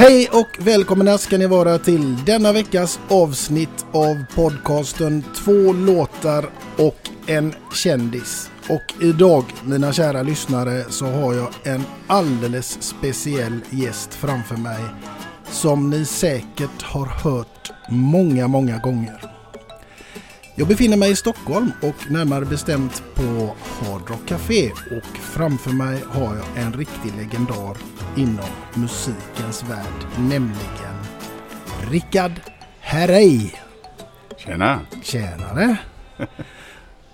[0.00, 7.10] Hej och välkomna ska ni vara till denna veckas avsnitt av podcasten Två låtar och
[7.26, 8.50] en kändis.
[8.68, 14.80] Och idag, mina kära lyssnare, så har jag en alldeles speciell gäst framför mig
[15.50, 19.29] som ni säkert har hört många, många gånger.
[20.60, 26.02] Jag befinner mig i Stockholm och närmare bestämt på Hard Rock Café och framför mig
[26.08, 27.76] har jag en riktig legendar
[28.16, 30.96] inom musikens värld, nämligen
[31.90, 32.32] Rickard
[32.80, 33.50] Herrey.
[34.36, 34.80] Tjena!
[35.02, 35.76] Tjenare!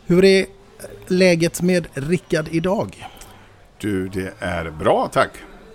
[0.06, 0.46] Hur är
[1.06, 3.08] läget med Rickard idag?
[3.78, 5.30] Du, det är bra tack.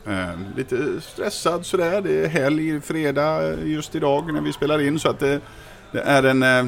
[0.07, 2.01] Eh, lite stressad sådär.
[2.01, 5.41] Det är helg, fredag just idag när vi spelar in så att det,
[5.91, 6.43] det är en...
[6.43, 6.65] Eh,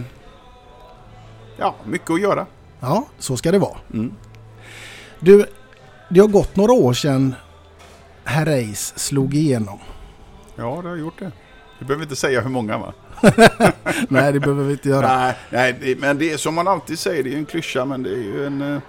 [1.58, 2.46] ja, mycket att göra.
[2.80, 3.78] Ja, så ska det vara.
[5.20, 5.46] Du,
[6.10, 7.36] det har gått några år sedan
[8.24, 9.80] Herreys slog igenom.
[10.56, 11.32] Ja, det har gjort det.
[11.80, 12.94] Du behöver inte säga hur många va?
[14.10, 15.08] Nej, det behöver vi inte göra.
[15.08, 17.86] Nej, nej det, men det är som man alltid säger, det är ju en klyscha
[17.86, 18.62] men det är ju en...
[18.62, 18.82] Eh,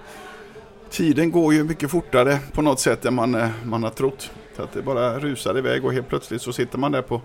[0.89, 4.31] tiden går ju mycket fortare på något sätt än man, eh, man har trott.
[4.55, 7.21] Så att det bara rusar iväg och helt plötsligt så sitter man där på,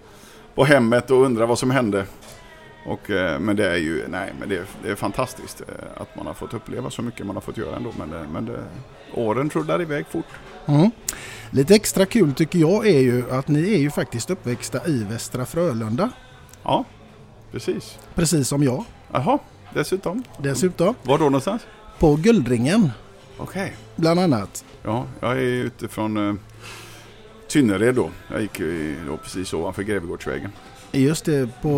[0.54, 2.06] på hemmet och undrar vad som hände.
[2.86, 6.16] Och, eh, men det är ju, nej men det, är- det är fantastiskt eh, att
[6.16, 7.92] man har fått uppleva så mycket man har fått göra ändå.
[7.98, 8.64] Men, det, men det,
[9.14, 10.26] åren rullar iväg fort.
[10.66, 10.90] Mm.
[11.50, 15.46] Lite extra kul tycker jag är ju att ni är ju faktiskt uppväxta i Västra
[15.46, 16.10] Frölunda.
[16.62, 16.84] Ja,
[17.52, 17.98] precis.
[18.14, 19.38] Precis som jag Jaha,
[19.74, 20.22] dessutom.
[20.38, 20.94] dessutom.
[21.02, 21.62] Var då någonstans?
[21.98, 22.90] På Guldringen
[23.38, 23.76] Okej.
[23.96, 24.64] bland annat.
[24.82, 26.34] Ja, jag är utifrån eh,
[27.48, 28.10] Tynnered då.
[28.30, 30.52] Jag gick ju då precis ovanför Grevegårdsvägen.
[30.92, 31.68] Just det, på...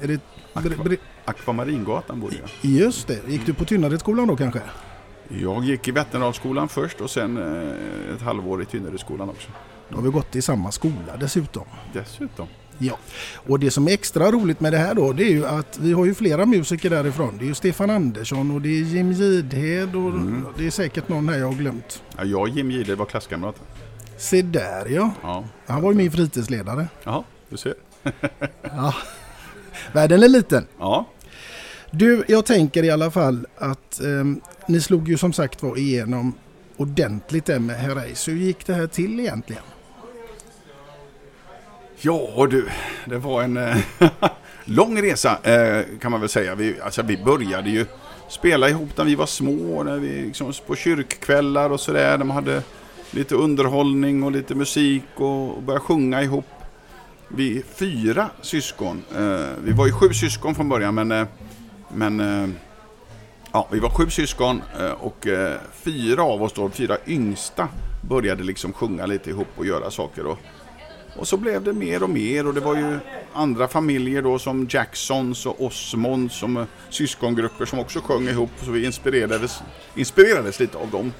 [0.00, 0.20] Är det,
[0.54, 2.70] bre, bre, Akvamaringatan bodde jag.
[2.70, 4.60] just det, gick du på Tynneredsskolan då kanske?
[5.28, 9.48] Jag gick i Vätternadalsskolan först och sen eh, ett halvår i Tynneredsskolan också.
[9.88, 11.64] Då har vi gått i samma skola dessutom.
[11.92, 12.46] Dessutom.
[12.78, 12.98] Ja,
[13.46, 15.92] och det som är extra roligt med det här då det är ju att vi
[15.92, 17.34] har ju flera musiker därifrån.
[17.38, 20.12] Det är ju Stefan Andersson och det är Jim Gidhed och
[20.58, 22.02] det är säkert någon här jag har glömt.
[22.16, 23.62] Ja, jag och Jim Gide var klasskamrater.
[24.18, 25.10] Se där ja.
[25.22, 25.44] Ja.
[25.66, 26.88] Han var ju min fritidsledare.
[27.04, 27.74] Jaha, du ser.
[29.92, 30.66] Världen är liten.
[30.78, 31.06] Ja.
[31.90, 36.34] Du, jag tänker i alla fall att ehm, ni slog ju som sagt var igenom
[36.76, 38.28] ordentligt där med Herreys.
[38.28, 39.62] Hur gick det här till egentligen?
[42.00, 42.68] Ja du,
[43.04, 43.76] det var en eh,
[44.64, 46.54] lång resa eh, kan man väl säga.
[46.54, 47.86] Vi, alltså, vi började ju
[48.28, 52.18] spela ihop när vi var små, när vi liksom, på kyrkkvällar och sådär.
[52.18, 52.62] De hade
[53.10, 56.44] lite underhållning och lite musik och, och började sjunga ihop.
[57.28, 59.02] Vi är fyra syskon.
[59.16, 61.26] Eh, vi var ju sju syskon från början men, eh,
[61.88, 62.48] men eh,
[63.52, 64.62] ja, vi var sju syskon
[64.98, 65.26] och
[65.72, 67.68] fyra av oss då, fyra yngsta,
[68.08, 70.26] började liksom sjunga lite ihop och göra saker.
[70.26, 70.38] Och,
[71.16, 72.98] och så blev det mer och mer och det var ju
[73.32, 78.86] andra familjer då som Jacksons och Osmonds som syskongrupper som också sjöng ihop så vi
[78.86, 79.62] inspirerades,
[79.94, 81.12] inspirerades lite av dem.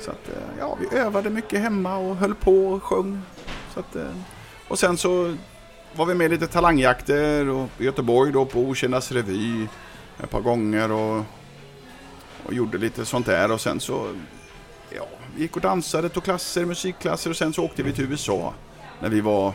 [0.00, 3.20] Så att, ja, vi övade mycket hemma och höll på och sjöng.
[3.74, 3.96] Så att,
[4.68, 5.36] och sen så
[5.96, 9.66] var vi med i lite talangjakter och i Göteborg då på Okändas revy
[10.22, 11.24] ett par gånger och,
[12.46, 13.50] och gjorde lite sånt där.
[13.50, 14.08] Och sen så
[14.90, 15.06] ja,
[15.36, 18.54] vi gick och dansade, tog klasser, musikklasser och sen så åkte vi till USA
[19.00, 19.52] när vi var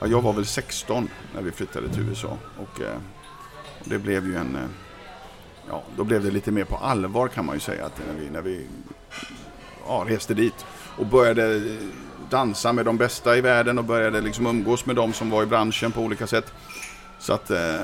[0.00, 2.38] ja, jag var väl 16 när vi flyttade till USA.
[2.58, 2.96] Och, eh,
[3.80, 4.62] och det blev ju en eh,
[5.68, 8.30] ja, då blev det lite mer på allvar kan man ju säga att när vi,
[8.30, 8.66] när vi
[9.86, 10.66] ja, reste dit
[10.98, 11.76] och började
[12.30, 15.46] dansa med de bästa i världen och började liksom umgås med de som var i
[15.46, 16.52] branschen på olika sätt.
[17.18, 17.76] Så att, eh,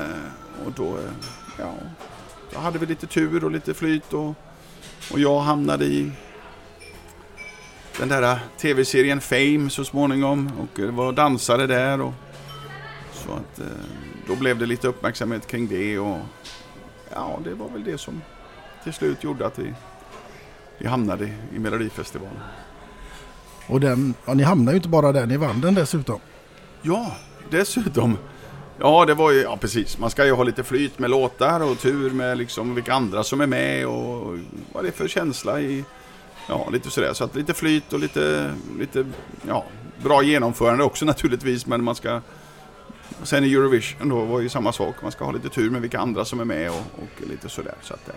[0.65, 1.11] och då, eh,
[1.59, 1.73] ja,
[2.53, 4.33] då hade vi lite tur och lite flyt och,
[5.11, 6.11] och jag hamnade i
[7.99, 12.13] den där eh, tv-serien Fame så småningom och var dansare där och
[13.13, 13.61] så att
[14.27, 16.19] då blev det lite uppmärksamhet kring det och
[17.13, 18.21] ja, det var väl det som
[18.83, 19.73] till slut gjorde att vi,
[20.77, 22.41] vi hamnade i Melodifestivalen.
[23.67, 26.19] Och den, ja, ni hamnar ju inte bara där, ni vann den dessutom.
[26.81, 27.15] Ja,
[27.49, 28.17] dessutom.
[28.79, 29.97] Ja, det var ju, ja precis.
[29.97, 33.41] Man ska ju ha lite flyt med låtar och tur med liksom vilka andra som
[33.41, 34.37] är med och
[34.73, 35.83] vad det är för känsla i,
[36.47, 37.13] ja lite sådär.
[37.13, 39.05] Så att lite flyt och lite, lite,
[39.47, 39.65] ja,
[40.03, 42.21] bra genomförande också naturligtvis, men man ska
[43.23, 44.95] Sen i Eurovision då var ju samma sak.
[45.01, 47.75] Man ska ha lite tur med vilka andra som är med och, och lite sådär.
[47.81, 48.09] Så att,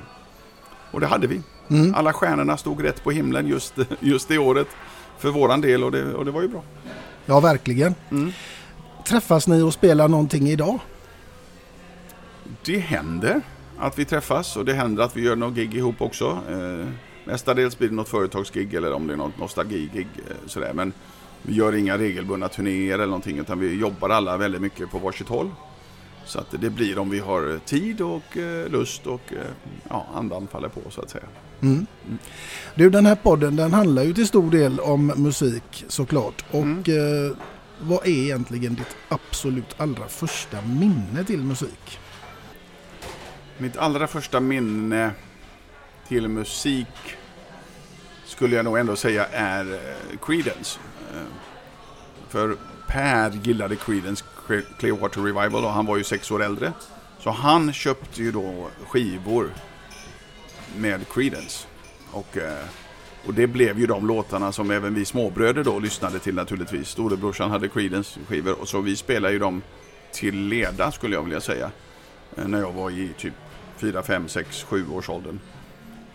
[0.91, 1.41] och det hade vi.
[1.69, 1.95] Mm.
[1.95, 4.69] Alla stjärnorna stod rätt på himlen just, just det året
[5.19, 6.63] för våran del och det, och det var ju bra.
[7.27, 7.95] Ja, verkligen.
[8.11, 8.33] Mm.
[9.05, 10.79] Träffas ni och spelar någonting idag?
[12.65, 13.41] Det händer
[13.79, 16.39] att vi träffas och det händer att vi gör något gig ihop också.
[16.49, 16.87] Eh,
[17.25, 20.09] mestadels blir det något företagsgig eller om det är något nostalgigig.
[20.17, 20.73] Eh, sådär.
[20.73, 20.93] Men
[21.43, 25.29] vi gör inga regelbundna turnéer eller någonting utan vi jobbar alla väldigt mycket på varsitt
[25.29, 25.51] håll.
[26.25, 29.39] Så att det blir om vi har tid och eh, lust och eh,
[29.89, 31.25] ja, andan faller på så att säga.
[31.63, 31.87] Mm.
[32.75, 36.45] Du, den här podden den handlar ju till stor del om musik såklart.
[36.51, 36.79] Och Mm.
[37.29, 37.37] eh,
[37.81, 41.99] vad är egentligen ditt absolut allra första minne till musik?
[43.59, 45.11] Mitt allra första minne
[46.09, 46.87] till musik
[48.27, 50.79] skulle jag nog ändå säga är eh, Creedence.
[51.15, 51.23] Eh,
[52.29, 52.57] För
[52.87, 54.25] Per gillade Creedence
[54.79, 56.73] Clearwater Revival och han var ju sex år äldre.
[57.21, 59.51] Så han köpte ju då skivor
[60.77, 61.67] med Creedence.
[62.13, 62.65] Och, eh,
[63.27, 66.89] och det blev ju de låtarna som även vi småbröder då lyssnade till naturligtvis.
[66.89, 69.63] Storebrorsan hade Creedence skivor och så vi spelade ju dem
[70.13, 71.71] till leda skulle jag vilja säga.
[72.37, 73.35] Eh, När jag var i typ
[73.77, 75.39] 4, 5, 6, 7 års åldern.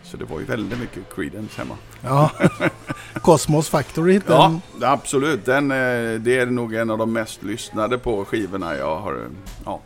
[0.04, 1.78] Så det var ju väldigt mycket Creedence hemma.
[2.02, 2.32] Ja,
[3.22, 4.14] Cosmos Factory.
[4.14, 5.46] Den, Ja, absolut.
[5.46, 9.28] Den, eh, det är nog en av de mest lyssnade på skivorna jag har,
[9.66, 9.80] ja,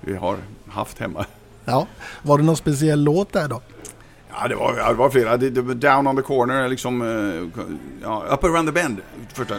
[0.00, 0.36] vi har
[0.68, 1.26] haft hemma.
[1.64, 1.86] ja.
[2.22, 3.60] Var det någon speciell låt där då?
[4.40, 5.36] Ja, det var, det var flera.
[5.36, 7.62] Det, det, Down on the corner, liksom, eh,
[8.02, 8.98] ja, Up around the bend.
[9.32, 9.54] Första.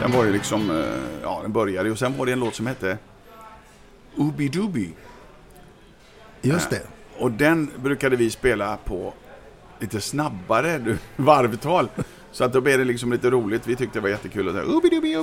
[0.00, 0.76] Den var ju liksom, eh,
[1.22, 2.98] ja den började ju och sen var det en låt som hette
[4.16, 4.90] Ooby Dooby.
[6.42, 6.93] Just det.
[7.18, 9.14] Och den brukade vi spela på
[9.80, 11.88] lite snabbare du, varvtal.
[12.32, 13.66] Så att då blev det liksom lite roligt.
[13.66, 14.48] Vi tyckte det var jättekul.
[14.48, 15.12] Och så "Oobidubi.
[15.12, 15.22] Ja,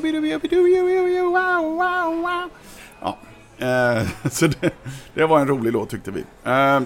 [4.32, 4.74] så det,
[5.14, 6.24] det var en rolig låt tyckte vi.
[6.44, 6.82] Eh,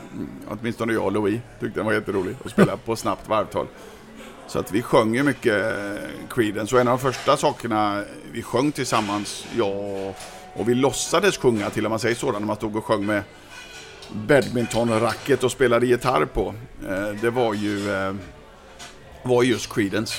[0.47, 3.67] åtminstone jag och Louis tyckte den var jätterolig att spela på snabbt varvtal.
[4.47, 5.73] Så att vi sjöng ju mycket
[6.29, 10.13] Creedence och en av de första sakerna vi sjöng tillsammans, jag
[10.53, 13.23] och vi låtsades sjunga till om man säger så, när man stod och sjöng med
[14.13, 16.53] badmintonracket och spelade gitarr på.
[16.89, 18.15] Eh, det var ju eh,
[19.23, 20.13] var just Creedence.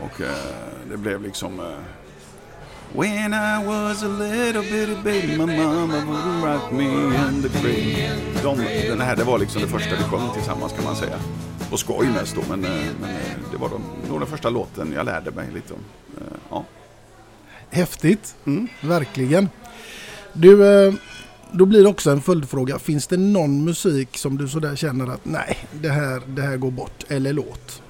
[0.00, 0.28] Och eh,
[0.90, 1.76] det blev liksom...
[2.92, 8.18] When I was a little bitty baby my mama would rock me in the cream.
[8.42, 11.18] De, den här, det var liksom det första vi sjöng tillsammans kan man säga.
[11.70, 12.60] På skoj mest då, men,
[13.00, 13.10] men
[13.52, 15.80] det var de, nog den första låten jag lärde mig lite om.
[16.50, 16.64] Ja.
[17.70, 18.34] Häftigt.
[18.46, 18.68] Mm.
[18.80, 19.48] Verkligen.
[20.32, 20.94] Du, eh,
[21.52, 22.78] då blir det också en följdfråga.
[22.78, 26.70] Finns det någon musik som du sådär känner att nej, det här, det här går
[26.70, 27.04] bort?
[27.08, 27.82] Eller låt?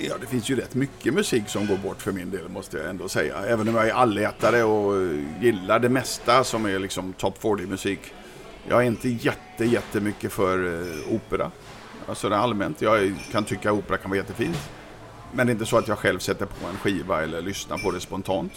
[0.00, 2.90] Ja, det finns ju rätt mycket musik som går bort för min del måste jag
[2.90, 3.36] ändå säga.
[3.46, 8.00] Även om jag är allätare och gillar det mesta som är liksom top 40-musik.
[8.68, 11.50] Jag är inte jätte, jättemycket för eh, opera.
[12.08, 12.82] Alltså det allmänt.
[12.82, 14.70] Jag kan tycka opera kan vara jättefint.
[15.32, 17.90] Men det är inte så att jag själv sätter på en skiva eller lyssnar på
[17.90, 18.52] det spontant.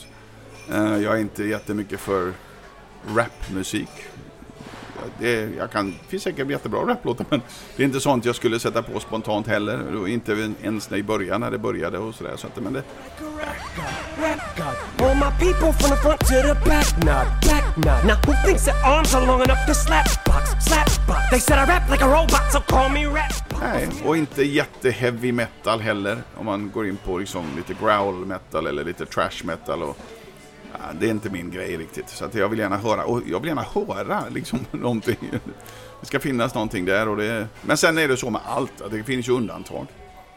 [0.71, 2.33] Eh, jag är inte jättemycket för
[3.15, 3.89] rapmusik.
[5.19, 7.41] Det, jag kan, det finns säkert jättebra raplåtar men
[7.75, 10.07] det är inte sånt jag skulle sätta på spontant heller.
[10.07, 12.33] Inte ens när i början när det började och sådär.
[12.35, 12.83] Så att, men det,
[14.99, 18.05] All my people from the front to the back, nod, back nod.
[18.05, 21.29] Now who thinks their arms are long enough to slap box, slap box?
[21.31, 23.33] They said I rap like a robot, so call me rap.
[23.61, 26.17] Nej, och inte jätte-heavy metal heller.
[26.35, 29.83] Om man går in på liksom lite growl metal eller lite trash metal.
[29.83, 29.97] Och,
[30.99, 32.09] det är inte min grej riktigt.
[32.09, 35.17] Så att jag vill gärna höra, och jag vill gärna höra liksom någonting.
[35.99, 37.07] Det ska finnas någonting där.
[37.07, 39.87] Och det, men sen är det så med allt, att det finns ju undantag.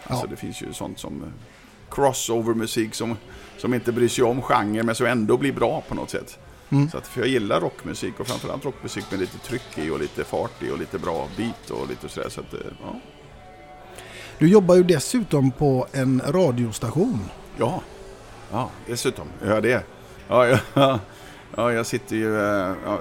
[0.04, 1.28] Alltså det finns ju sånt som eh,
[1.90, 3.16] crossover-musik som,
[3.58, 6.38] som inte bryr sig om genre men som ändå blir bra på något sätt.
[6.90, 10.24] Så att, för jag gillar rockmusik och framförallt rockmusik med lite tryck i och lite
[10.24, 12.28] fart i och lite bra beat och lite sådär.
[12.28, 13.00] Så att, eh, ja.
[14.38, 17.20] Du jobbar ju dessutom på en radiostation.
[17.58, 17.82] Ja,
[18.52, 19.26] ja dessutom.
[19.46, 19.82] Ja, det.
[20.32, 20.98] Ja, ja,
[21.56, 22.36] ja, jag sitter ju...
[22.40, 22.98] eh, Ja,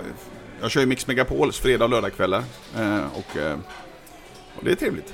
[0.61, 2.43] jag kör ju Mix Megapols fredag och lördagskvällar.
[2.77, 3.57] eh, Och, eh,
[4.55, 5.13] och det är trevligt.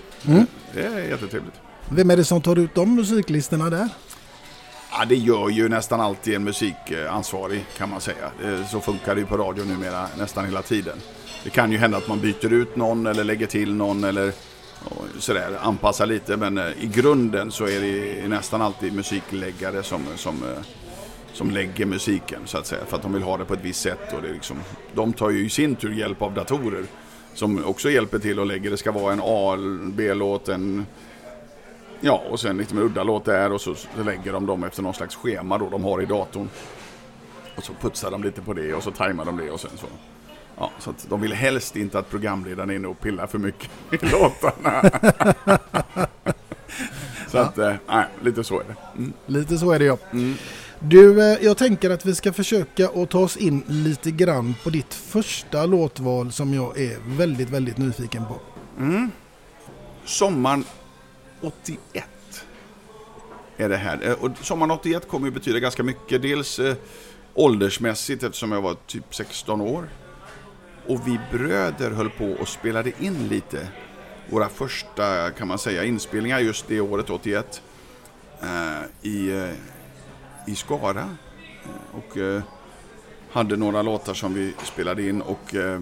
[0.74, 1.56] Det är jättetrevligt.
[1.90, 3.90] Vem är det som tar ut de musiklistorna där?
[4.92, 8.32] Ja, det gör ju nästan alltid en musikansvarig kan man säga.
[8.72, 10.98] Så funkar det ju på radio numera nästan hela tiden.
[11.44, 14.32] Det kan ju hända att man byter ut någon eller lägger till någon eller
[15.20, 16.38] sådär, anpassar lite.
[16.38, 20.44] Men i grunden så är det nästan alltid musikläggare som, som,
[21.38, 22.86] som lägger musiken så att säga.
[22.86, 24.14] För att de vill ha det på ett visst sätt.
[24.14, 24.58] Och det liksom,
[24.94, 26.84] de tar ju i sin tur hjälp av datorer.
[27.34, 29.58] Som också hjälper till och lägger, det ska vara en A,
[29.94, 30.86] B-låt, en
[32.00, 33.76] Ja, och sen lite med udda låt där och så,
[34.06, 36.50] lägger de dem efter någon slags schema då de har i datorn.
[37.56, 39.88] Och så putsar de lite på det och så tajmar de det och sen så.
[40.58, 43.70] Ja, så att de vill helst inte att programledaren är inne och pillar för mycket
[43.92, 44.82] i låtarna.
[47.28, 48.76] så att, eh, nej, lite så är det.
[48.98, 49.14] Mm.
[49.26, 49.98] Lite så är det ja.
[50.80, 54.70] Du, eh, jag tänker att vi ska försöka att ta oss in lite grann på
[54.70, 58.40] ditt första låtval som jag är väldigt, väldigt nyfiken på.
[58.80, 59.12] Mm.
[60.06, 60.64] Sommaren
[61.42, 62.06] 81
[63.58, 64.08] är det här.
[64.08, 66.22] Eh, och sommaren 81 kommer ju betyda ganska mycket.
[66.22, 66.76] Dels eh,
[67.34, 69.90] åldersmässigt eftersom jag var typ 16 år.
[70.88, 73.68] Och vi bröder höll på och spelade in lite.
[74.30, 77.62] Våra första, kan man säga, inspelningar just det året, 81.
[78.42, 79.50] Eh, I, eh,
[80.48, 81.10] i Skara.
[81.64, 82.42] Eh, och eh,
[83.32, 85.22] hade några låtar som vi spelade in.
[85.22, 85.80] Och eh,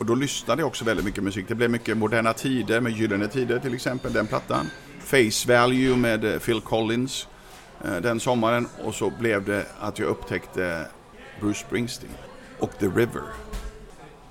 [0.00, 1.48] och då lyssnade jag också väldigt mycket musik.
[1.48, 4.66] Det blev mycket Moderna Tider med Gyllene Tider till exempel, den plattan.
[4.98, 7.28] Face Value med eh, Phil Collins
[7.84, 8.68] eh, den sommaren.
[8.84, 10.86] Och så blev det att jag upptäckte
[11.40, 12.12] Bruce Springsteen
[12.58, 13.22] och The River.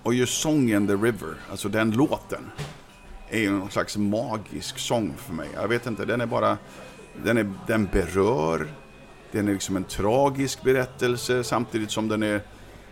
[0.03, 2.51] Och just sången The River, alltså den låten,
[3.29, 5.49] är ju någon slags magisk sång för mig.
[5.53, 6.57] Jag vet inte, den är bara,
[7.23, 8.67] den, är, den berör,
[9.31, 12.41] den är liksom en tragisk berättelse samtidigt som den är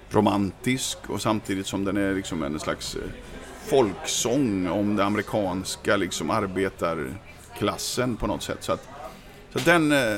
[0.09, 3.01] romantisk och samtidigt som den är liksom en slags eh,
[3.65, 8.63] folksång om det amerikanska liksom arbetarklassen på något sätt.
[8.63, 8.87] Så, att,
[9.53, 10.17] så den eh,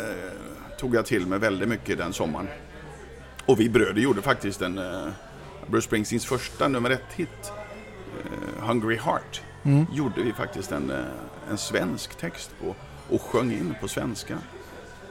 [0.79, 2.47] tog jag till mig väldigt mycket den sommaren.
[3.45, 5.07] Och vi bröder gjorde faktiskt en eh,
[5.67, 7.51] Bruce Springsteens första nummer ett-hit,
[8.23, 9.41] eh, Hungry Heart,
[9.93, 11.05] gjorde vi faktiskt en, eh,
[11.49, 12.75] en svensk text på
[13.09, 14.37] och sjöng in på svenska.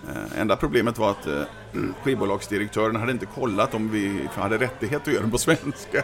[0.08, 1.42] Eh, enda problemet var att eh,
[2.02, 6.02] skivbolagsdirektören hade inte kollat om vi hade rättighet att göra den på svenska.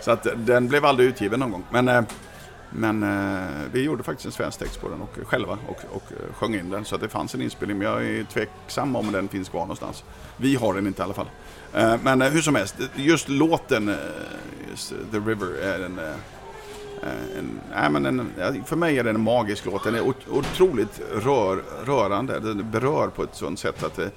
[0.00, 1.64] Så att eh, den blev aldrig utgiven någon gång.
[1.70, 2.02] Men, eh,
[2.70, 6.12] men eh, vi gjorde faktiskt en svensk text på den och, eh, själva och, och
[6.12, 6.84] eh, sjöng in den.
[6.84, 10.04] Så att det fanns en inspelning, men jag är tveksam om den finns kvar någonstans.
[10.36, 11.30] Vi har den inte i alla fall.
[12.02, 13.96] Men hur som helst, just låten
[14.70, 16.00] just, The River är en
[17.04, 18.30] Eh, en, nej, men en,
[18.64, 19.84] för mig är det en magisk låt.
[19.84, 22.40] Den är otroligt rör, rörande.
[22.40, 24.10] Den berör på ett sånt sätt att det,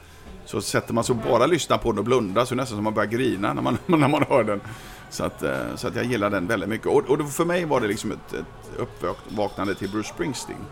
[0.46, 3.10] så sätter man så bara lyssnar på den och blundar så nästan som man börjar
[3.10, 4.62] grina när man, när man hör den.
[5.10, 6.88] Så att, eh, så att jag gillar den väldigt mycket.
[6.88, 10.66] Och, och för mig var det liksom ett, ett uppvaknande till Bruce Springsteen.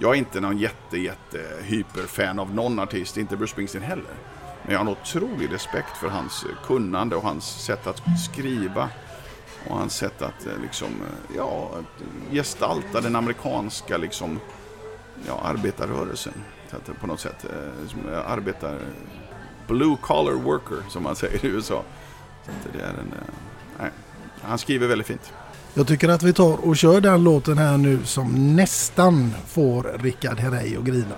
[0.00, 4.14] Jag är inte någon jätte, jätte hyperfan av någon artist, inte Bruce Springsteen heller.
[4.62, 8.88] Men jag har en otrolig respekt för hans kunnande och hans sätt att skriva.
[9.66, 11.70] Och hans sätt att eh, liksom, eh, ja,
[12.30, 14.40] gestalta den amerikanska liksom,
[15.26, 16.32] ja, arbetarrörelsen.
[17.00, 17.44] På något sätt.
[17.44, 18.78] Eh, som arbetar...
[19.66, 21.82] Blue collar worker, som man säger i USA.
[22.44, 23.14] Så det är en...
[23.78, 23.90] Nej,
[24.42, 25.32] han skriver väldigt fint.
[25.74, 30.38] Jag tycker att vi tar och kör den låten här nu som nästan får Rickard
[30.38, 31.14] Herrey att grina.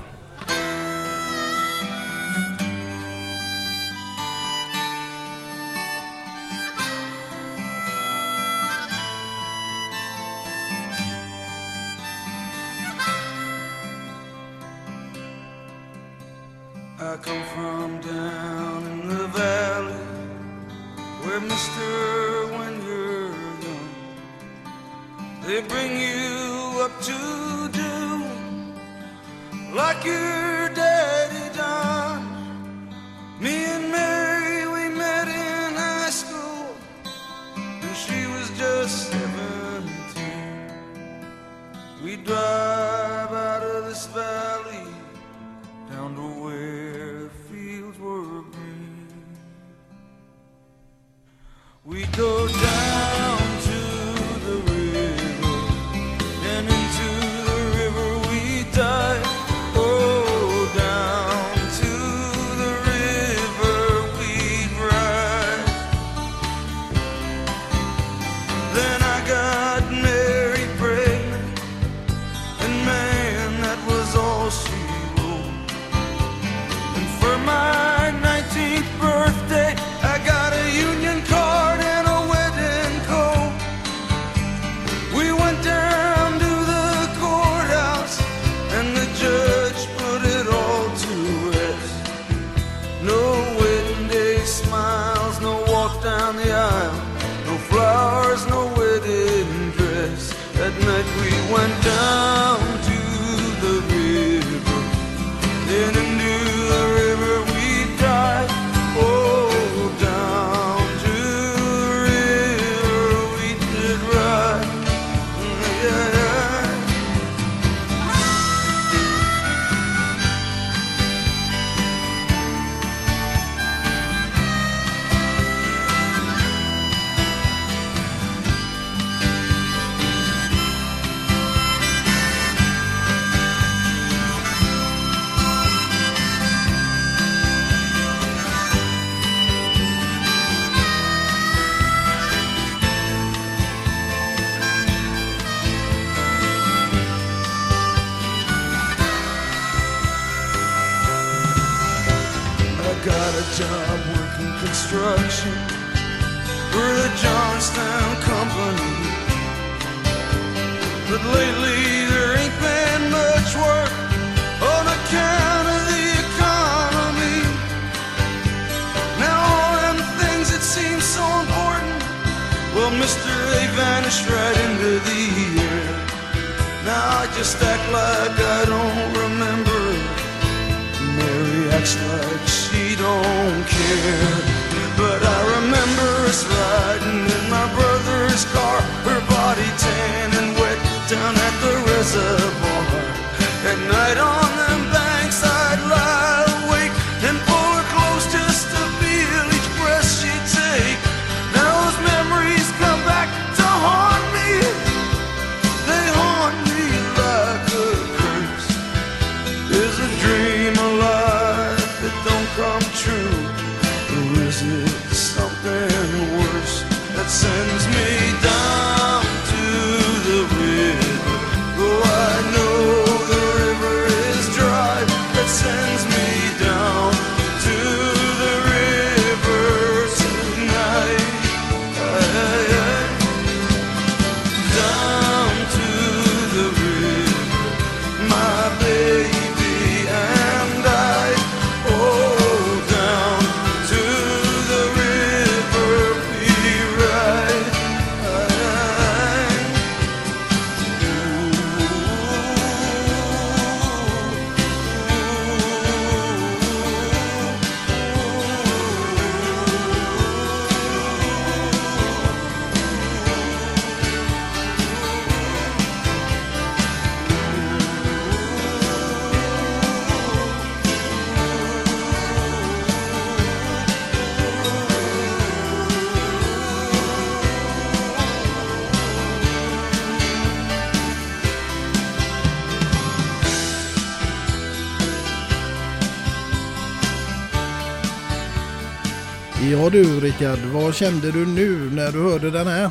[289.81, 292.90] Ja du Rickard, vad kände du nu när du hörde den här?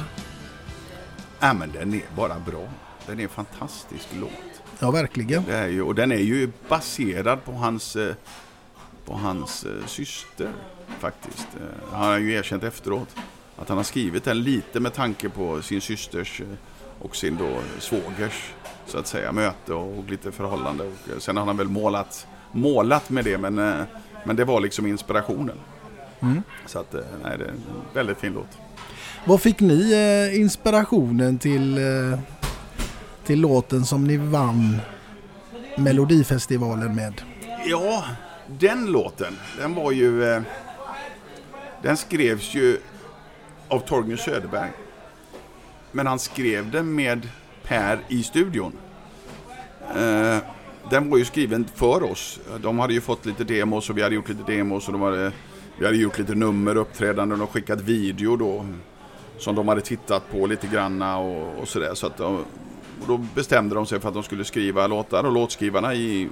[1.40, 2.68] Ja, men den är bara bra.
[3.06, 4.62] Den är en fantastisk låt.
[4.80, 5.44] Ja, verkligen.
[5.46, 8.16] Det är ju, och den är ju baserad på hans, eh,
[9.06, 10.52] på hans eh, syster
[11.00, 11.48] faktiskt.
[11.56, 13.16] Eh, han har ju erkänt efteråt
[13.56, 16.42] att han har skrivit den lite med tanke på sin systers
[17.00, 18.54] och sin då svågers
[18.86, 20.84] så att säga möte och lite förhållande.
[21.16, 23.56] Och sen har han väl målat, målat med det men,
[24.24, 25.58] men det var liksom inspirationen.
[26.22, 26.44] Mm.
[26.66, 28.58] Så att, eh, nej, det är en väldigt fin låt.
[29.26, 32.20] Var fick ni eh, inspirationen till, eh,
[33.26, 34.78] till låten som ni vann
[35.78, 37.22] Melodifestivalen med?
[37.66, 38.04] Ja,
[38.48, 40.44] den låten, den var ju...
[41.82, 42.78] Den skrevs ju
[43.68, 44.70] av Torgny Söderberg.
[45.92, 47.30] Men han skrev den med
[47.64, 48.74] Per i studion.
[50.90, 52.40] den var ju skriven för oss.
[52.62, 55.32] De hade ju fått lite demos och vi hade gjort lite demos och de hade
[55.80, 58.66] vi hade gjort lite nummer, uppträdanden och skickat video då.
[59.38, 61.94] Som de hade tittat på lite granna och, och sådär.
[61.94, 62.36] Så att de,
[63.02, 66.30] och då bestämde de sig för att de skulle skriva låtar och låtskrivarna i,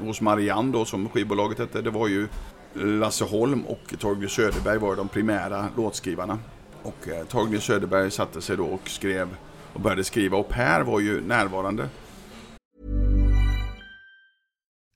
[0.00, 1.82] hos Marianne då som skivbolaget hette.
[1.82, 2.28] Det var ju
[2.74, 6.38] Lasse Holm och Torgny Söderberg var de primära låtskrivarna.
[6.82, 9.28] Och eh, Torgny Söderberg satte sig då och skrev
[9.72, 11.88] och började skriva och Per var ju närvarande.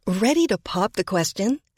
[0.07, 1.59] Ready to pop the question?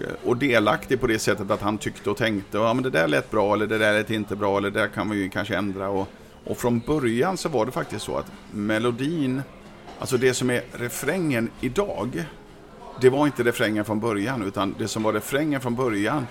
[0.00, 3.08] Eh, och, delaktig på det sättet att han tyckte och tänkte, ja men det där
[3.08, 5.56] lät bra eller det där lät inte bra eller det där kan vi ju kanske
[5.56, 5.88] ändra.
[5.88, 6.08] Och,
[6.44, 9.42] och från början så var det faktiskt så att melodin,
[9.98, 12.24] alltså det som är refrängen idag,
[13.00, 16.26] det var inte refrängen från början utan det som var refrängen från början,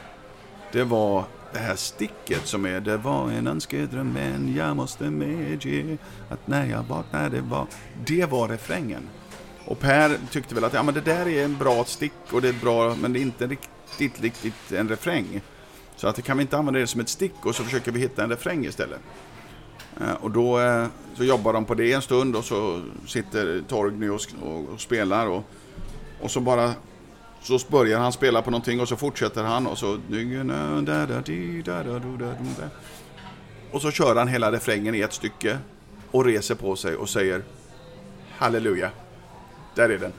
[0.72, 1.24] det var
[1.54, 5.98] det här sticket som är Det var en önskedröm men jag måste medge
[6.30, 7.68] att när jag vaknade var...
[8.06, 9.10] Det var refrängen.
[9.66, 12.50] Och Per tyckte väl att ja, men det där är en bra stick och det
[12.50, 15.42] är bra men det är inte riktigt, riktigt en refräng.
[15.96, 18.24] Så att kan vi inte använda det som ett stick och så försöker vi hitta
[18.24, 19.00] en refräng istället.
[20.02, 24.10] Eh, och då eh, så jobbar de på det en stund och så sitter Torgny
[24.10, 25.44] och, och, och spelar och,
[26.22, 26.74] och så bara
[27.42, 30.00] så börjar han spela på någonting och så fortsätter han och så
[33.72, 35.58] och så kör han hela refrängen i ett stycke
[36.12, 37.44] och reser på sig och säger
[38.38, 38.92] Halleluja.
[39.76, 40.14] Där är den.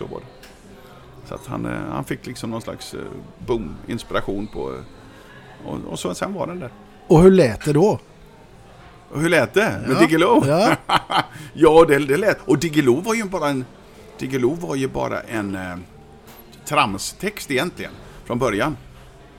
[0.00, 0.26] Så var det.
[1.28, 3.00] Så att han, eh, han fick liksom någon slags eh,
[3.46, 4.70] boom, inspiration på...
[4.74, 6.70] eh, Och, och så, sen var den där.
[7.06, 7.98] Och hur lät det då?
[9.10, 10.46] Och hur lät det med Ja, Diggiloo?
[10.46, 10.76] ja.
[11.54, 12.38] ja, det, det lät.
[12.48, 13.64] Och Diggiloo var ju bara en...
[14.18, 15.76] Diggiloo var ju bara en eh,
[16.64, 17.92] tramstext egentligen,
[18.24, 18.76] från början.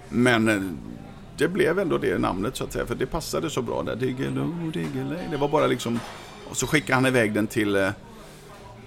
[0.09, 0.61] Men eh,
[1.37, 3.95] det blev ändå det namnet så att säga, för det passade så bra där.
[3.95, 5.27] Diggiloo, Diggiley.
[5.31, 5.99] Det var bara liksom...
[6.49, 7.89] Och så skickade han iväg den till, eh,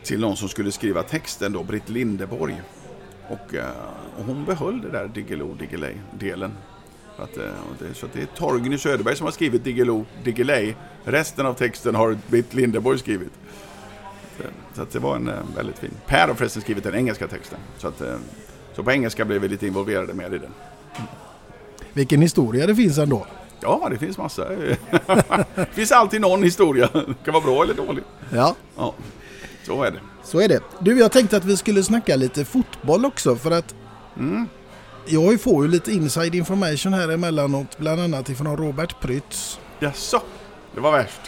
[0.04, 2.62] till någon som skulle skriva texten då, Britt Lindeborg.
[3.28, 3.68] Och, eh,
[4.18, 6.52] och hon behöll det där Diggiloo, Diggiley-delen.
[7.16, 7.44] Så att, eh,
[7.78, 10.74] det, så det är Torgny Söderberg som har skrivit Diggiloo, Diggiley.
[11.04, 13.32] Resten av texten har Britt Lindeborg skrivit.
[14.74, 15.90] Så, att det var en eh, väldigt fin.
[16.06, 17.58] Per har förresten skrivit den engelska texten.
[17.78, 18.02] Så, att,
[18.72, 20.50] så på engelska blev vi lite involverade med i den.
[21.92, 23.26] Vilken historia det finns ändå.
[23.60, 24.48] Ja, det finns massa.
[25.54, 26.88] det finns alltid någon historia.
[26.92, 28.04] Det kan vara bra eller dålig.
[28.32, 28.94] Ja, Ja,
[29.66, 30.00] så är det.
[30.24, 30.60] så är det.
[30.78, 33.74] Du, jag tänkte att vi skulle snacka lite fotboll också för att
[35.06, 39.60] jag får ju lite inside information här emellanåt, bland annat ifrån Robert Prytz.
[39.80, 40.22] Jaså,
[40.74, 41.20] det var värst.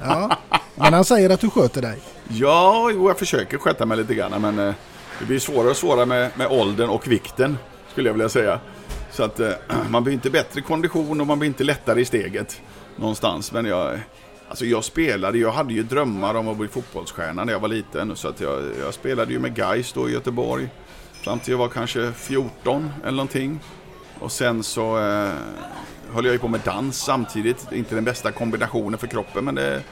[0.00, 0.36] Ja,
[0.74, 1.98] men han säger att du sköter dig.
[2.28, 4.74] Ja, jo, jag försöker sköta mig lite grann men eh,
[5.18, 7.58] det blir svårare och svårare med, med åldern och vikten
[7.92, 8.60] skulle jag vilja säga.
[9.10, 9.50] Så att eh,
[9.90, 12.60] man blir inte bättre kondition och man blir inte lättare i steget
[12.96, 13.52] någonstans.
[13.52, 13.98] Men jag,
[14.52, 18.16] alltså jag spelade, jag hade ju drömmar om att bli fotbollsstjärna när jag var liten.
[18.16, 20.68] Så att jag, jag spelade ju med Gais då i Göteborg
[21.12, 23.60] fram till jag var kanske 14 eller någonting.
[24.18, 25.32] Och sen så eh,
[26.12, 27.72] höll jag ju på med dans samtidigt.
[27.72, 29.82] Inte den bästa kombinationen för kroppen men det,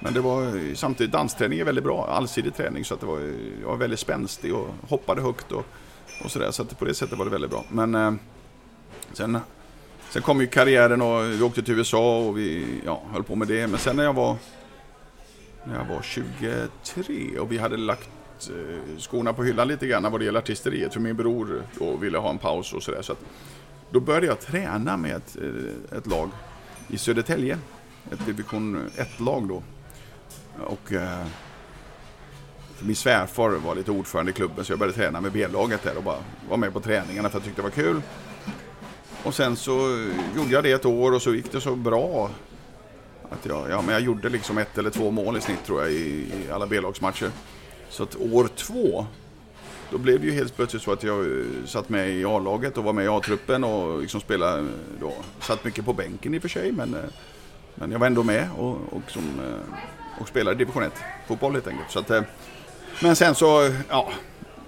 [0.00, 3.20] men det var samtidigt dansträning är väldigt bra, allsidig träning så att det var,
[3.62, 5.66] jag var väldigt spänstig och hoppade högt och,
[6.24, 6.50] och sådär.
[6.50, 7.64] Så att på det sättet var det väldigt bra.
[7.68, 8.12] Men eh,
[9.12, 9.38] sen,
[10.10, 13.48] sen kom ju karriären och vi åkte till USA och vi ja, höll på med
[13.48, 13.66] det.
[13.66, 14.36] Men sen när jag var,
[15.64, 18.10] när jag var 23 och vi hade lagt
[18.48, 20.92] eh, skorna på hyllan lite grann vad det gäller artisteriet.
[20.92, 23.02] För min bror då ville ha en paus och sådär.
[23.02, 23.14] Så
[23.90, 26.30] då började jag träna med ett, eh, ett lag
[26.88, 27.58] i Södertälje.
[28.12, 29.62] Ett division 1-lag då.
[30.64, 31.26] Och eh,
[32.80, 36.02] min svärfar var lite ordförande i klubben så jag började träna med B-laget där och
[36.02, 36.18] bara
[36.48, 38.02] var med på träningarna för jag tyckte det var kul.
[39.24, 42.30] Och sen så gjorde jag det ett år och så gick det så bra.
[43.30, 45.92] Att jag, ja, men jag gjorde liksom ett eller två mål i snitt tror jag
[45.92, 47.30] i, i alla B-lagsmatcher.
[47.88, 49.06] Så att år två,
[49.90, 52.84] då blev det ju helt plötsligt så att jag eh, satt med i A-laget och
[52.84, 54.66] var med i A-truppen och liksom spelade eh,
[55.00, 55.12] då.
[55.40, 57.00] Satt mycket på bänken i och för sig men, eh,
[57.74, 59.22] men jag var ändå med och, och, som,
[60.20, 60.92] och spelade division 1
[61.28, 61.90] fotboll helt enkelt.
[61.90, 62.10] Så att,
[63.02, 64.12] men sen så, ja,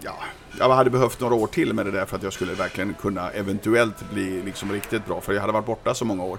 [0.05, 0.15] ja,
[0.59, 3.31] jag hade behövt några år till med det där för att jag skulle verkligen kunna
[3.31, 5.21] eventuellt bli liksom riktigt bra.
[5.21, 6.39] För jag hade varit borta så många år.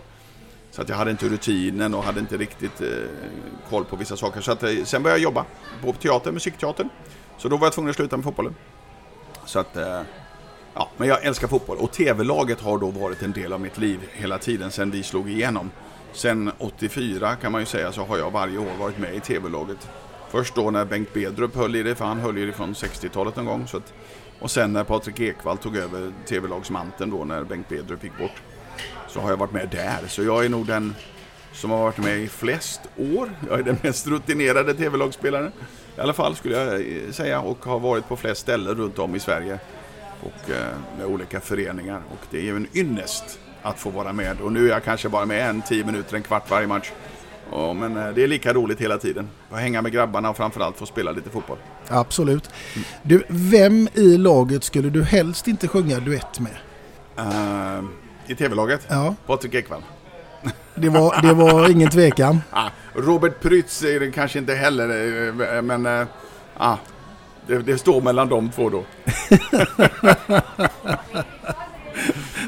[0.71, 2.87] Så att jag hade inte rutinen och hade inte riktigt eh,
[3.69, 4.41] koll på vissa saker.
[4.41, 5.45] Så att, eh, sen började jag jobba
[5.81, 6.89] på teater, musikteatern.
[7.37, 8.55] Så då var jag tvungen att sluta med fotbollen.
[9.45, 10.01] Så att, eh,
[10.73, 11.77] ja, men jag älskar fotboll.
[11.77, 15.29] Och tv-laget har då varit en del av mitt liv hela tiden sen vi slog
[15.29, 15.71] igenom.
[16.13, 19.89] Sen 84 kan man ju säga så har jag varje år varit med i tv-laget.
[20.33, 23.37] Först då när Bengt Bedrup höll i det, för han höll i det från 60-talet
[23.37, 23.67] en gång.
[23.67, 23.93] Så att,
[24.39, 28.41] och sen när Patrik Ekwall tog över tv-lagsmanteln då när Bengt Bedrup gick bort.
[29.07, 30.07] Så har jag varit med där.
[30.07, 30.95] Så jag är nog den
[31.51, 33.31] som har varit med i flest år.
[33.49, 35.51] Jag är den mest rutinerade tv-lagsspelaren.
[35.97, 37.39] I alla fall skulle jag eh, säga.
[37.39, 39.59] Och har varit på flest ställen runt om i Sverige.
[40.21, 42.01] Och eh, med olika föreningar.
[42.11, 44.41] Och det är ju en ynnest att få vara med.
[44.41, 46.91] Och nu är jag kanske bara med en tio minuter, en kvart varje match.
[47.55, 49.29] Ja, men eh, det är lika roligt hela tiden.
[49.51, 51.57] Att hänga med grabbarna och framförallt få spela lite fotboll.
[51.89, 52.49] Absolut.
[53.03, 56.57] Du, vem i laget skulle du helst inte sjunga duett med?
[57.19, 57.83] Uh,
[58.27, 58.85] I tv-laget?
[58.89, 59.15] Ja.
[59.25, 59.81] Patrik Ekwall.
[60.75, 62.41] Det var, det var ingen tvekan.
[62.51, 65.17] Ah, Robert Prytz är det kanske inte heller,
[65.55, 66.07] eh, men
[66.57, 66.77] ah,
[67.47, 68.83] det, det står mellan de två då.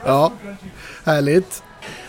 [0.05, 0.31] Ja,
[1.05, 1.63] härligt.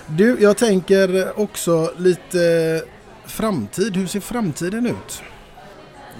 [0.07, 2.83] Du, jag tänker också lite
[3.27, 3.97] framtid.
[3.97, 5.23] Hur ser framtiden ut?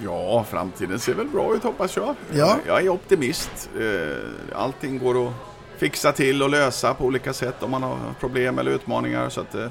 [0.03, 2.15] Ja, framtiden ser väl bra ut hoppas jag.
[2.33, 2.57] Ja.
[2.67, 3.69] Jag är optimist.
[3.79, 5.33] Eh, Allting går att
[5.77, 9.29] fixa till och lösa på olika sätt om man har problem eller utmaningar.
[9.29, 9.67] Så att, eh,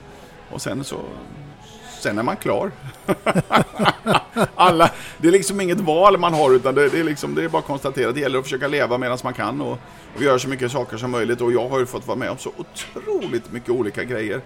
[0.50, 0.96] och sen så
[2.06, 2.72] Sen är man klar.
[4.54, 7.48] Alla, det är liksom inget val man har utan det, det, är, liksom, det är
[7.48, 8.12] bara att konstatera.
[8.12, 9.78] Det gäller att försöka leva medan man kan och,
[10.16, 11.40] och göra så mycket saker som möjligt.
[11.40, 14.40] Och jag har ju fått vara med om så otroligt mycket olika grejer.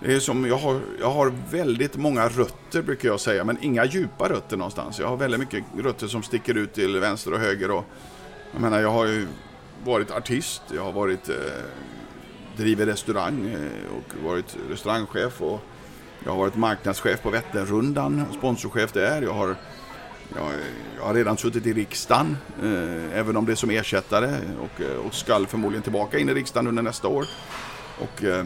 [0.00, 3.84] Det är som, jag, har, jag har väldigt många rötter brukar jag säga, men inga
[3.84, 4.98] djupa rötter någonstans.
[4.98, 7.70] Jag har väldigt mycket rötter som sticker ut till vänster och höger.
[7.70, 7.84] Och,
[8.52, 9.26] jag menar, jag har ju
[9.84, 11.34] varit artist, jag har varit eh,
[12.56, 15.42] driver restaurang eh, och varit restaurangchef.
[15.42, 15.60] Och
[16.24, 19.22] jag har varit marknadschef på Vätternrundan, sponsorchef där.
[19.22, 19.56] Jag har,
[20.36, 20.52] jag,
[20.96, 24.40] jag har redan suttit i riksdagen, eh, även om det är som ersättare.
[24.60, 27.26] Och, eh, och skall förmodligen tillbaka in i riksdagen under nästa år.
[27.98, 28.44] Och, eh,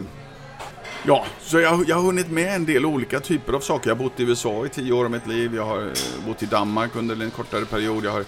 [1.07, 3.89] Ja, så jag, jag har hunnit med en del olika typer av saker.
[3.89, 5.55] Jag har bott i USA i tio år av mitt liv.
[5.55, 8.05] Jag har eh, bott i Danmark under en kortare period.
[8.05, 8.23] Jag har,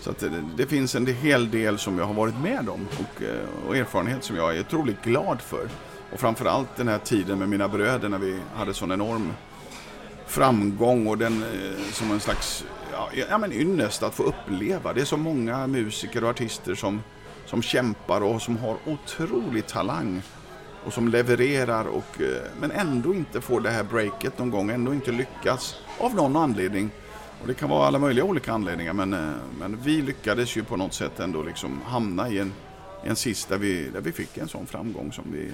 [0.00, 3.22] så att det, det finns en hel del som jag har varit med om och,
[3.68, 5.68] och erfarenhet som jag är otroligt glad för.
[6.12, 9.32] Och framförallt den här tiden med mina bröder när vi hade sån enorm
[10.26, 14.92] framgång och den eh, som en slags ja, ja, men ynnest att få uppleva.
[14.92, 17.02] Det är så många musiker och artister som,
[17.46, 20.22] som kämpar och som har otrolig talang
[20.84, 24.94] och som levererar och, eh, men ändå inte får det här breaket någon gång, ändå
[24.94, 26.90] inte lyckas av någon anledning.
[27.40, 30.76] Och det kan vara alla möjliga olika anledningar men, eh, men vi lyckades ju på
[30.76, 32.52] något sätt ändå liksom hamna i en,
[33.04, 35.50] i en sist där vi, där vi fick en sån framgång som vi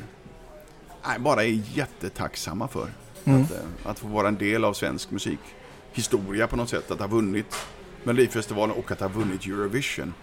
[1.08, 2.88] nej, bara är jättetacksamma för.
[3.24, 3.42] Mm.
[3.42, 6.90] Att, eh, att få vara en del av svensk musikhistoria på något sätt.
[6.90, 7.56] Att ha vunnit
[8.04, 10.14] Melodifestivalen och att ha vunnit Eurovision.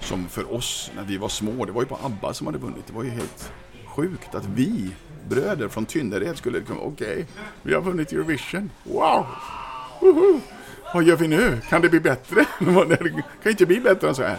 [0.00, 2.86] Som för oss när vi var små, det var ju bara ABBA som hade vunnit.
[2.86, 3.52] Det var ju helt
[3.86, 4.90] sjukt att vi
[5.28, 7.26] bröder från Tynnered skulle liksom, okej,
[7.62, 8.70] vi har vunnit Eurovision.
[8.84, 9.26] Wow!
[10.00, 10.40] Woho!
[10.94, 11.60] vad gör vi nu?
[11.68, 12.44] Kan det bli bättre?
[12.88, 14.38] Det kan inte bli bättre än så här.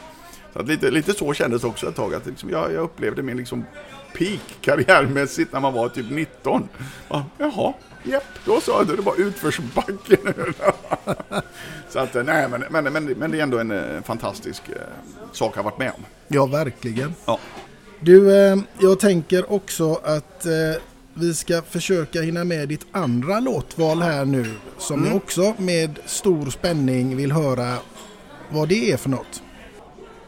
[0.54, 2.14] Så att lite, lite så kändes också ett tag.
[2.14, 3.66] Att liksom jag, jag upplevde min liksom
[4.14, 6.70] peak karriärmässigt när man var typ 19.
[7.10, 10.54] Ja, jaha, japp, då sa du det var utförsbacke nu.
[11.90, 14.76] så att, nej, men, men, men, men det är ändå en eh, fantastisk eh,
[15.32, 16.06] sak jag varit med om.
[16.28, 17.14] Ja, verkligen.
[17.26, 17.40] Ja.
[18.00, 20.82] Du, eh, jag tänker också att eh,
[21.14, 24.54] vi ska försöka hinna med ditt andra låtval här nu.
[24.78, 27.78] Som jag också med stor spänning vill höra
[28.50, 29.44] vad det är för något.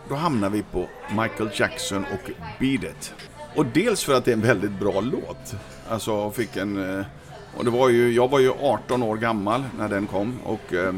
[0.10, 3.13] Då hamnar vi på Michael Jackson och Beat It.
[3.55, 5.55] Och dels för att det är en väldigt bra låt.
[5.89, 6.99] Alltså jag fick en...
[6.99, 7.05] Eh,
[7.57, 10.93] och det var ju, jag var ju 18 år gammal när den kom och eh,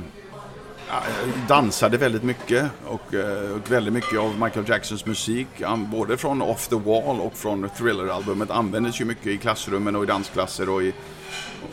[1.48, 5.48] dansade väldigt mycket och, eh, och väldigt mycket av Michael Jacksons musik,
[5.92, 10.08] både från Off the Wall och från Thriller-albumet, användes ju mycket i klassrummen och i
[10.08, 10.94] dansklasser och i,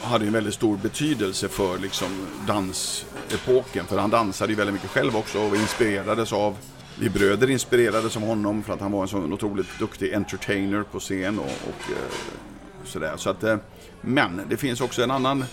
[0.01, 2.09] och hade ju en väldigt stor betydelse för liksom
[2.47, 3.87] dansepoken.
[3.87, 6.57] För han dansade ju väldigt mycket själv också och inspirerades av
[7.01, 11.01] vi bröder inspirerades av honom för att han var en så otroligt duktig entertainer på
[11.01, 12.13] scen och, och eh,
[12.85, 13.13] sådär.
[13.17, 13.57] Så att, eh,
[14.01, 15.45] men det finns också en annan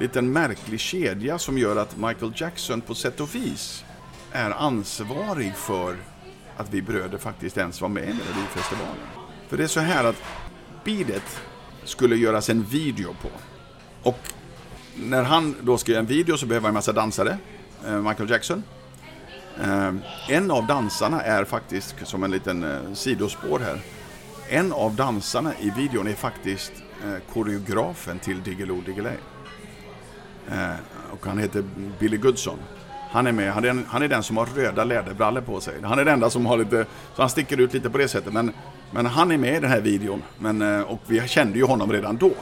[0.00, 3.84] liten märklig kedja som gör att Michael Jackson på sätt och vis
[4.32, 5.96] är ansvarig för
[6.56, 9.06] att vi bröder faktiskt ens var med i Melodifestivalen.
[9.48, 10.22] För det är så här att
[10.84, 11.40] Beat It
[11.84, 13.28] skulle göras en video på.
[14.02, 14.18] Och
[14.94, 17.38] när han då ska göra en video så behöver han en massa dansare,
[17.86, 18.62] eh, Michael Jackson.
[19.62, 19.92] Eh,
[20.28, 23.80] en av dansarna är faktiskt, som en liten eh, sidospår här,
[24.48, 26.72] en av dansarna i videon är faktiskt
[27.04, 29.16] eh, koreografen till Diggiloo Diggiley.
[31.10, 31.64] Och han heter
[31.98, 32.58] Billy Goodson.
[33.10, 35.74] Han är med, han är, den- han är den som har röda läderbrallor på sig.
[35.82, 38.32] Han är den enda som har lite, så han sticker ut lite på det sättet.
[38.32, 38.52] Men,
[38.90, 40.22] men han är med i den här videon.
[40.38, 42.32] Men, och vi kände ju honom redan då.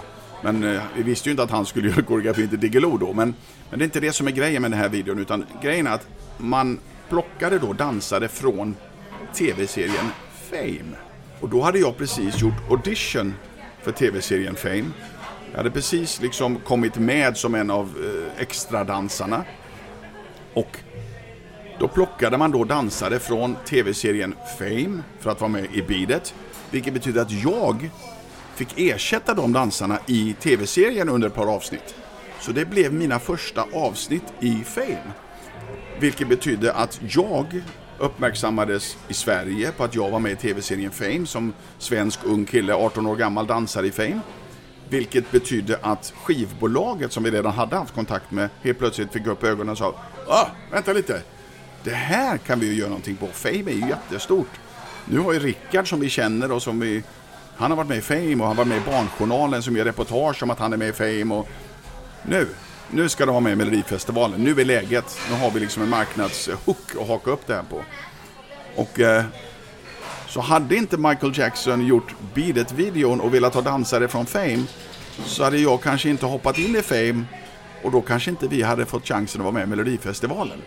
[0.43, 3.13] Men vi visste ju inte att han skulle göra koreografin till Diggiloo då.
[3.13, 3.35] Men,
[3.71, 5.19] men det är inte det som är grejen med den här videon.
[5.19, 6.07] Utan grejen är att
[6.39, 6.79] man
[7.15, 8.77] plockade då dansare från
[9.35, 10.07] tv-serien
[10.51, 10.97] Fame.
[11.41, 13.35] Och då hade jag precis gjort audition
[13.83, 14.85] för tv-serien Fame.
[15.51, 19.45] Jag hade precis liksom kommit med som en av eh, extradansarna.
[20.55, 20.79] Och
[21.79, 26.35] då plockade man då dansare från tv-serien Fame för att vara med i bidet.
[26.71, 27.91] Vilket betyder att jag
[28.55, 31.95] fick ersätta de dansarna i tv-serien under ett par avsnitt.
[32.41, 35.13] Så det blev mina första avsnitt i Fame.
[36.05, 37.63] Vilket betydde att jag
[37.99, 42.75] uppmärksammades i Sverige på att jag var med i tv-serien Fame som svensk ung kille,
[42.75, 44.21] 18 år gammal, dansare i Fame.
[44.89, 49.45] Vilket betydde att skivbolaget som vi redan hade haft kontakt med helt plötsligt fick upp
[49.45, 49.95] ögonen och sa
[50.29, 51.23] ah, vänta lite,
[51.85, 53.27] det här kan vi ju göra någonting på.
[53.27, 54.61] Fame är ju jättestort.
[55.05, 57.03] Nu har ju Rickard som vi känner och som vi,
[57.57, 60.43] han har varit med i Fame och han var med i Barnjournalen som gör reportage
[60.43, 61.49] om att han är med i Fame och
[62.23, 62.49] nu,
[62.95, 64.45] nu ska du vara med i Melodifestivalen.
[64.45, 67.83] Nu är läget, nu har vi liksom en marknadshook att haka upp det här på.
[68.77, 69.25] Och eh,
[70.29, 74.65] så hade inte Michael Jackson gjort Beat It-videon och velat ha dansare från Fame
[75.25, 77.25] så hade jag kanske inte hoppat in i Fame
[77.83, 80.59] och då kanske inte vi hade fått chansen att vara med i Melodifestivalen.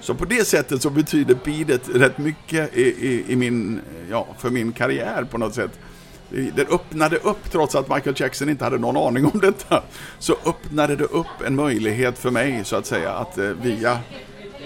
[0.00, 4.26] Så på det sättet så betyder Beat It rätt mycket i, i, i min, ja,
[4.38, 5.78] för min karriär på något sätt.
[6.30, 9.82] Det öppnade upp, trots att Michael Jackson inte hade någon aning om detta,
[10.18, 13.98] så öppnade det upp en möjlighet för mig så att säga att eh, via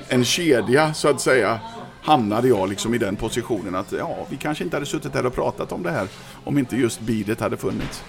[0.08, 1.60] en kedja så att säga
[2.02, 5.34] hamnade jag liksom i den positionen att ja, vi kanske inte hade suttit här och
[5.34, 6.08] pratat om det här
[6.44, 8.04] om inte just bidet hade funnits.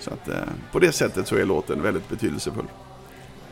[0.00, 0.34] Så att eh,
[0.72, 2.66] på det sättet så är låten väldigt betydelsefull.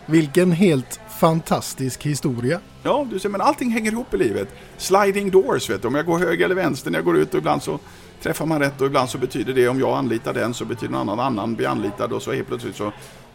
[0.06, 2.60] Vilken helt fantastisk historia.
[2.82, 4.48] Ja, du ser, men allting hänger ihop i livet.
[4.76, 5.88] Sliding doors, vet du.
[5.88, 7.78] Om jag går höger eller vänster när jag går ut och ibland så
[8.26, 11.08] träffar man rätt och ibland så betyder det om jag anlitar den så betyder någon
[11.08, 12.92] annan annan blir anlitad och så helt plötsligt så,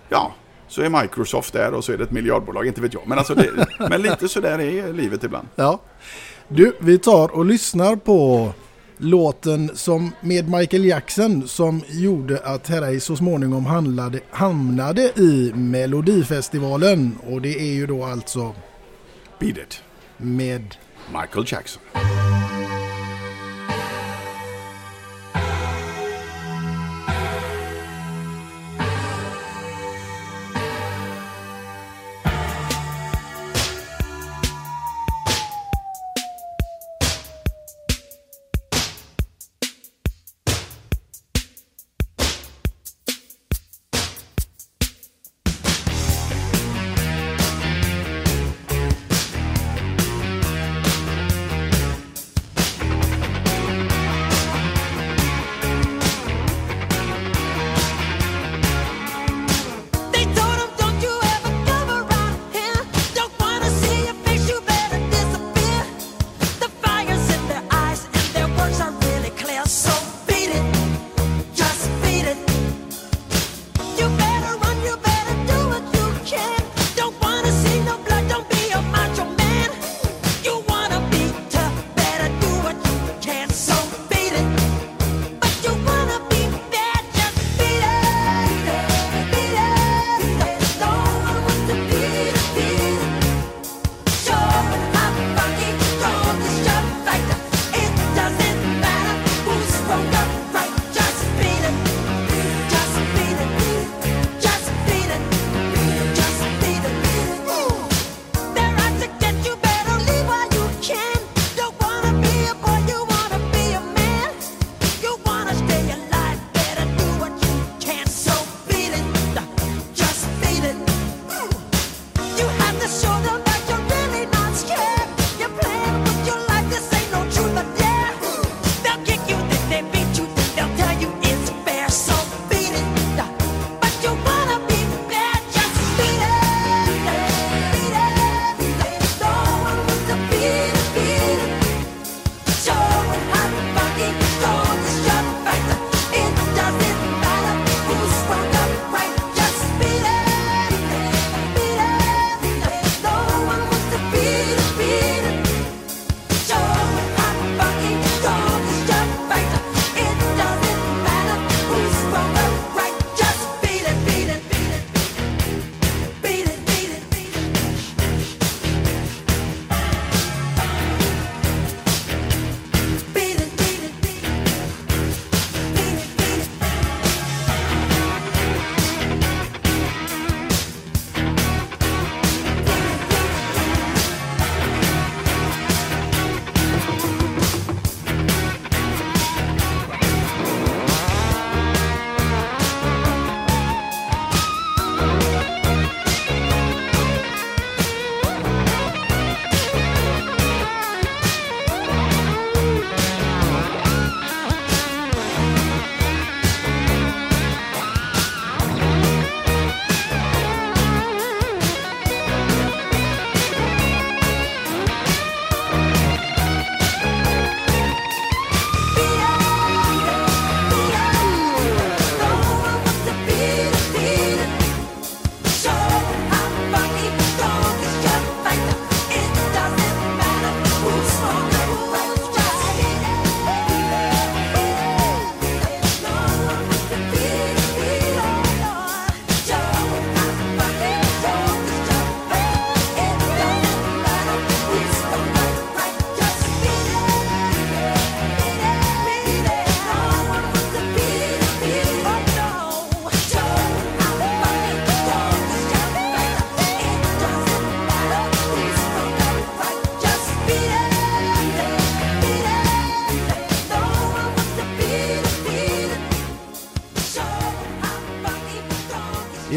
[0.10, 0.34] ja,
[0.68, 3.04] så är Microsoft där och så är det ett miljardbolag, inte vet jag.
[3.06, 3.50] Men, alltså det,
[3.90, 5.48] men lite så där är livet ibland.
[5.56, 5.82] Ja.
[6.48, 8.52] Du, vi tar och lyssnar på
[8.98, 17.18] låten som med Michael Jackson som gjorde att Herrey så småningom handlade, hamnade i Melodifestivalen.
[17.30, 18.56] Och det är ju då alltså
[19.40, 19.84] Beat it.
[20.18, 20.76] med
[21.14, 21.82] Michael Jackson.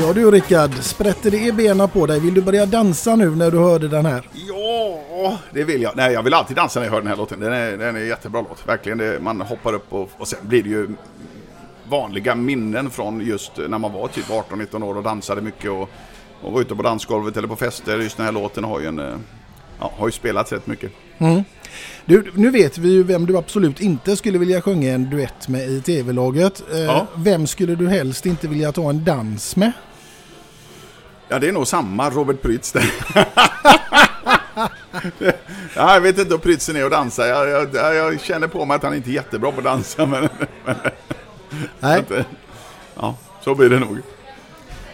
[0.06, 2.20] Ja du Rickard, sprätter det i benen på dig?
[2.20, 4.28] Vill du börja dansa nu när du hörde den här?
[4.48, 5.96] Ja, det vill jag.
[5.96, 7.40] Nej, jag vill alltid dansa när jag hör den här låten.
[7.40, 8.68] Den är, den är en jättebra låt.
[8.68, 8.98] Verkligen.
[8.98, 10.88] Det, man hoppar upp och, och sen blir det ju
[11.88, 15.90] vanliga minnen från just när man var typ 18-19 år och dansade mycket och,
[16.42, 17.98] och var ute på dansgolvet eller på fester.
[17.98, 19.16] Just den här låten har ju, en, eh,
[19.80, 20.92] ja, har ju spelats rätt mycket.
[21.18, 21.42] Mm.
[22.04, 25.68] Du, nu vet vi ju vem du absolut inte skulle vilja sjunga en duett med
[25.68, 26.62] i tv-laget.
[26.72, 27.06] Eh, Ja.
[27.16, 29.72] Vem skulle du helst inte vilja ta en dans med?
[31.28, 32.94] Ja, det är nog samma Robert Prytz där.
[35.76, 37.26] ja, jag vet inte hur Prytzen är att dansa.
[37.26, 40.06] Jag, jag, jag känner på mig att han inte är jättebra på att dansa.
[40.06, 40.28] Men,
[40.64, 40.76] men,
[41.80, 42.26] Nej, att,
[42.94, 43.98] ja, så blir det nog.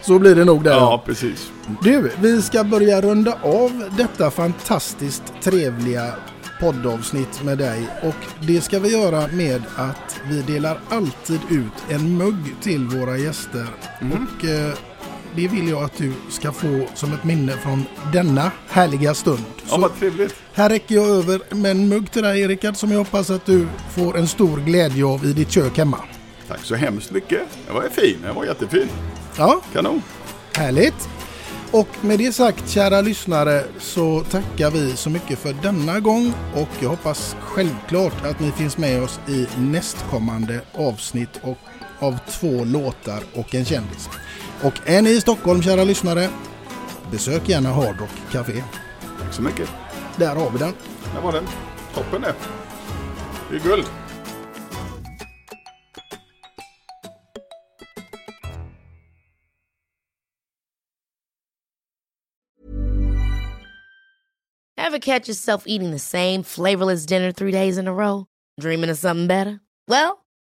[0.01, 0.71] så blir det nog där.
[0.71, 1.51] Ja, precis.
[1.83, 6.13] Du, vi ska börja runda av detta fantastiskt trevliga
[6.59, 12.17] poddavsnitt med dig och det ska vi göra med att vi delar alltid ut en
[12.17, 13.67] mugg till våra gäster
[13.99, 14.73] och eh,
[15.35, 19.43] det vill jag att du ska få som ett minne från denna härliga stund.
[19.69, 20.35] Ja, vad trevligt.
[20.53, 23.67] Här räcker jag över med en mugg till dig Rickard som jag hoppas att du
[23.89, 25.97] får en stor glädje av i ditt kök hemma.
[26.47, 27.41] Tack så hemskt mycket.
[27.65, 28.17] Den var fin.
[28.23, 28.87] Den var jättefin.
[29.37, 30.01] Ja, Kanon.
[30.55, 31.09] Härligt!
[31.71, 36.69] Och med det sagt kära lyssnare så tackar vi så mycket för denna gång och
[36.79, 41.57] jag hoppas självklart att ni finns med oss i nästkommande avsnitt och
[42.01, 44.09] av två låtar och en kändis.
[44.63, 46.29] Och är ni i Stockholm kära lyssnare,
[47.11, 48.63] besök gärna Hard Rock Café.
[49.19, 49.69] Tack så mycket.
[50.17, 50.73] Där har vi den.
[51.15, 51.47] Där var den.
[51.93, 52.35] Toppen det.
[53.49, 53.85] Det är guld.
[64.77, 68.25] Ever catch yourself eating the same flavorless dinner three days in a row?
[68.59, 69.61] Dreaming of something better?
[69.87, 70.20] Well,